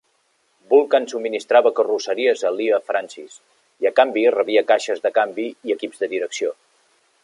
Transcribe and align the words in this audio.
Vulcan 0.73 1.03
subministrava 1.11 1.73
carrosseries 1.81 2.43
a 2.49 2.53
Lea-Francis 2.55 3.37
i, 3.37 3.91
a 3.93 3.95
canvi, 4.01 4.27
rebia 4.41 4.67
caixes 4.75 5.07
de 5.09 5.17
canvi 5.23 5.51
i 5.71 5.79
equips 5.81 6.05
de 6.05 6.15
direcció. 6.17 6.61